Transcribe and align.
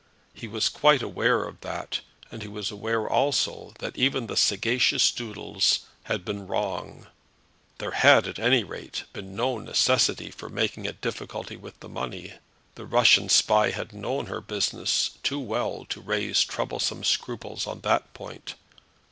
He 0.33 0.47
was 0.47 0.67
quite 0.67 1.03
aware 1.03 1.43
of 1.43 1.61
that, 1.61 1.99
and 2.31 2.41
he 2.41 2.47
was 2.47 2.71
aware 2.71 3.07
also 3.07 3.73
that 3.77 3.95
even 3.99 4.25
the 4.25 4.35
sagacious 4.35 5.11
Doodles 5.11 5.81
had 6.05 6.25
been 6.25 6.47
wrong. 6.47 7.05
There 7.77 7.91
had, 7.91 8.27
at 8.27 8.39
any 8.39 8.63
rate, 8.63 9.03
been 9.13 9.35
no 9.35 9.59
necessity 9.59 10.31
for 10.31 10.49
making 10.49 10.87
a 10.87 10.93
difficulty 10.93 11.53
about 11.53 11.81
the 11.81 11.87
money. 11.89 12.33
The 12.73 12.87
Russian 12.87 13.29
spy 13.29 13.69
had 13.69 13.93
known 13.93 14.25
her 14.25 14.41
business 14.41 15.11
too 15.21 15.37
well 15.39 15.85
to 15.89 16.01
raise 16.01 16.41
troublesome 16.43 17.03
scruples 17.03 17.67
on 17.67 17.81
that 17.81 18.11
point. 18.15 18.55